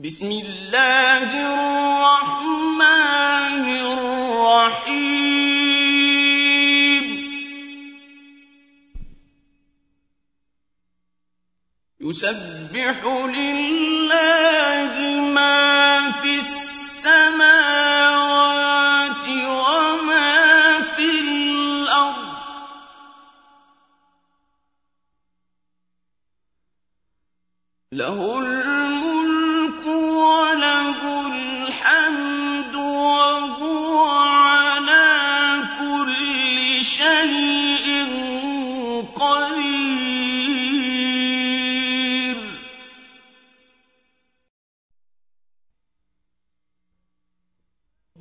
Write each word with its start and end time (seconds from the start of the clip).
بسم 0.00 0.26
الله 0.26 1.30
الرحمن 1.54 2.84
الرحيم. 3.78 5.04
يسبح 12.00 13.04
لله 13.06 14.94
ما 15.30 16.10
في 16.10 16.38
السماوات 16.38 17.38
وما 19.28 20.80
في 20.82 21.20
الأرض. 21.20 22.34
له 27.92 28.40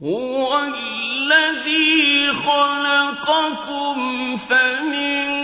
هو 0.01 0.63
الذي 0.63 2.33
خلقكم 2.33 3.97
فمنكم 4.37 5.43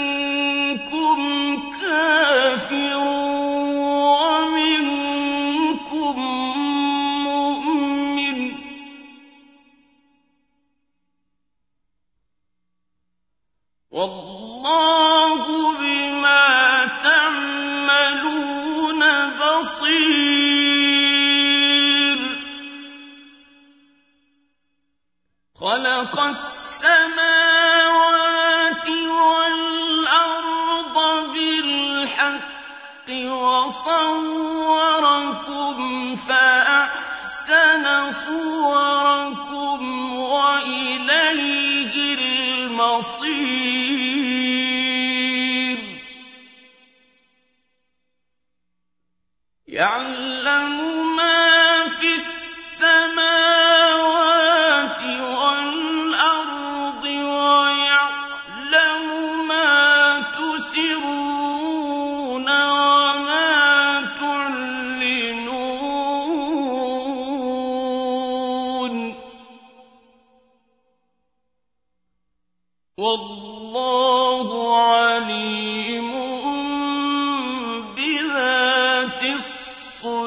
كافر 1.82 2.98
ومنكم 4.10 5.00
مؤمن. 7.24 8.52
والله 13.92 15.44
خلق 26.00 26.20
السماوات 26.20 27.20
والأرض 29.20 30.96
بالحق 31.34 33.10
وصوركم 33.32 34.56
فأحسن 36.16 37.86
صوركم 38.12 39.80
وإليه 40.20 41.94
المصير. 42.70 44.09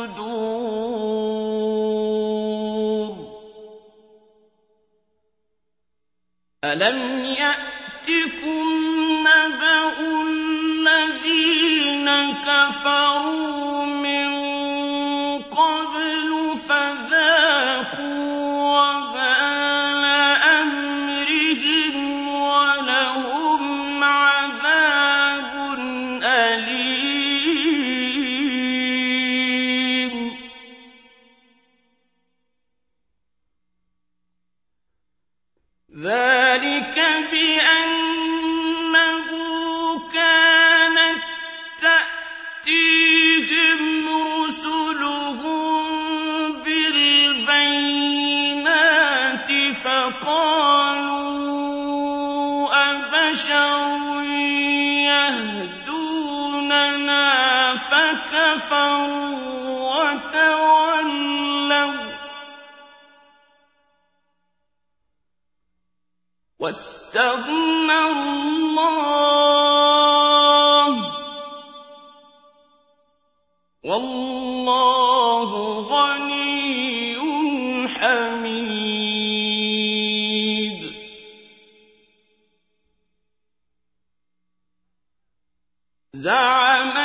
الصدور 0.03 1.93
ألم 6.65 7.25
يأتكم 7.25 8.67
نبأ 9.27 10.01
الذين 10.23 12.09
كفروا 12.35 13.62
فكفروا 58.59 60.03
وتولوا 60.13 61.13
واستغنى 66.59 67.99
الله 68.13 69.33
والله 73.85 75.51
غني 75.81 77.19
حميد 77.89 79.23
زعم 86.15 87.02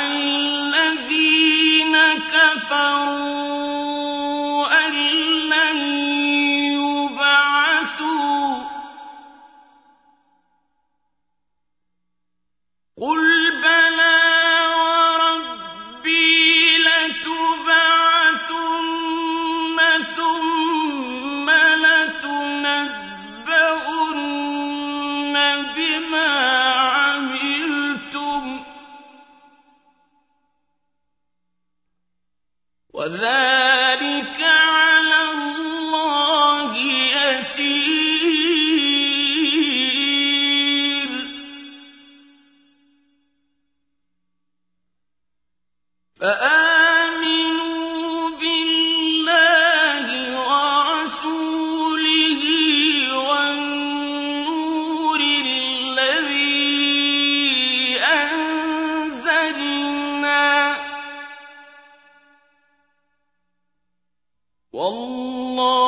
والله 64.78 65.87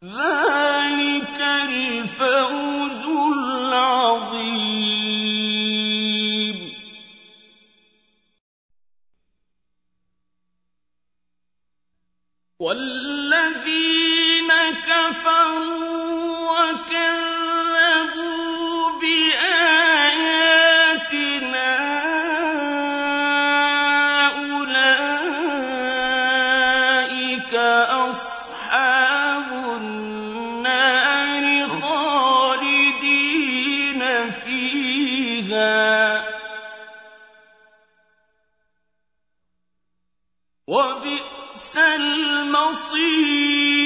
The 0.00 0.27
المصير. 42.00 43.77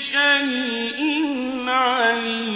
شيء 0.00 1.00
عليم. 1.68 2.50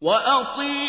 وأطيع 0.00 0.87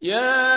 Yeah. 0.00 0.49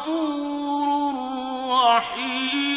غَفُورٌ 0.00 1.14
رَّحِيمٌ. 1.96 2.70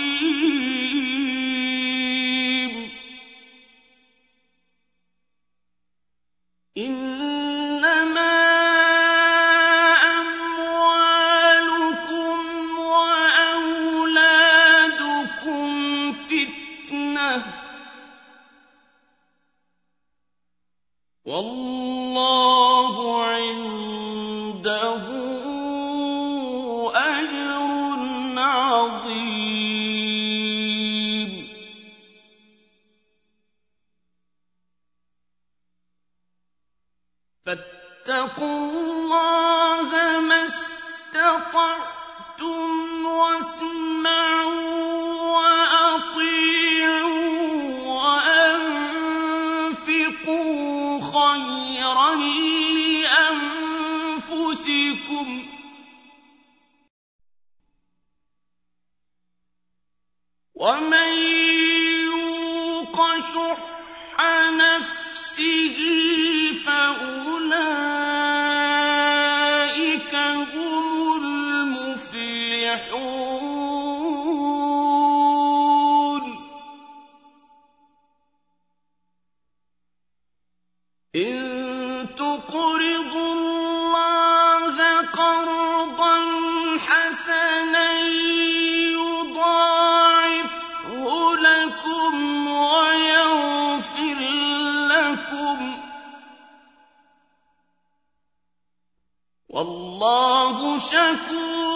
إِنَّمَا 6.78 8.36
أَمْوَالُكُمْ 10.20 11.18
وَأَوْلَادُكُمْ 12.80 13.72
فِتْنَةٌ 16.12 17.38
ۚ. 17.40 17.44
وَاللَّهُ 21.26 22.53
استطعتم 41.34 43.06
واسمعوا 43.06 44.54
وأطيعوا 45.38 46.34
وأنفقوا 47.94 48.92
خيرا 51.02 52.16
لأنفسكم. 54.16 54.50
ومن 60.56 61.14
يوق 62.12 62.98
شح 63.20 63.58
نفسه 64.50 65.78
فأولئك 66.66 68.43
المفلحون 72.74 73.14
إن 81.16 82.08
تقرضوا 82.18 83.34
الله 83.34 85.02
قرضا 85.02 86.18
حسنا 86.80 87.92
يضاعفه 88.98 89.76
لكم 91.36 92.48
ويغفر 92.48 94.20
لكم. 94.90 95.78
والله 99.50 100.78
شكور. 100.78 101.73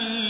العزيز 0.00 0.29